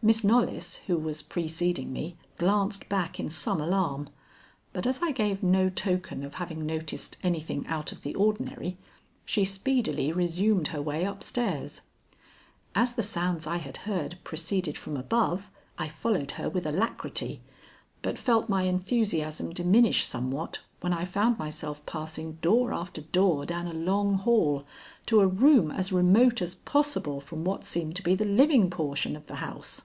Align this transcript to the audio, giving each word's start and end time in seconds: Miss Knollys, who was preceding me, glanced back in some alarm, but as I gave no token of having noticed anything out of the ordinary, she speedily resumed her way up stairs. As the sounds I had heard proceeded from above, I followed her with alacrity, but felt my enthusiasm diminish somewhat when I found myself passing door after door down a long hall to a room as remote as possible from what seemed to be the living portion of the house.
Miss 0.00 0.22
Knollys, 0.22 0.76
who 0.86 0.96
was 0.96 1.22
preceding 1.22 1.92
me, 1.92 2.16
glanced 2.36 2.88
back 2.88 3.18
in 3.18 3.28
some 3.28 3.60
alarm, 3.60 4.08
but 4.72 4.86
as 4.86 5.02
I 5.02 5.10
gave 5.10 5.42
no 5.42 5.68
token 5.68 6.22
of 6.22 6.34
having 6.34 6.64
noticed 6.64 7.16
anything 7.24 7.66
out 7.66 7.90
of 7.90 8.02
the 8.02 8.14
ordinary, 8.14 8.78
she 9.24 9.44
speedily 9.44 10.12
resumed 10.12 10.68
her 10.68 10.80
way 10.80 11.04
up 11.04 11.24
stairs. 11.24 11.82
As 12.76 12.92
the 12.92 13.02
sounds 13.02 13.44
I 13.48 13.56
had 13.56 13.78
heard 13.78 14.18
proceeded 14.22 14.78
from 14.78 14.96
above, 14.96 15.50
I 15.78 15.88
followed 15.88 16.30
her 16.32 16.48
with 16.48 16.64
alacrity, 16.64 17.40
but 18.00 18.16
felt 18.16 18.48
my 18.48 18.62
enthusiasm 18.62 19.50
diminish 19.52 20.04
somewhat 20.06 20.60
when 20.80 20.92
I 20.92 21.04
found 21.04 21.40
myself 21.40 21.84
passing 21.86 22.34
door 22.34 22.72
after 22.72 23.00
door 23.00 23.44
down 23.44 23.66
a 23.66 23.72
long 23.74 24.14
hall 24.14 24.64
to 25.06 25.18
a 25.20 25.26
room 25.26 25.72
as 25.72 25.90
remote 25.90 26.40
as 26.40 26.54
possible 26.54 27.20
from 27.20 27.42
what 27.42 27.64
seemed 27.64 27.96
to 27.96 28.02
be 28.04 28.14
the 28.14 28.24
living 28.24 28.70
portion 28.70 29.16
of 29.16 29.26
the 29.26 29.34
house. 29.36 29.82